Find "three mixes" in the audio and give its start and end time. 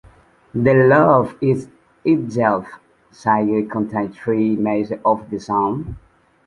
4.17-4.97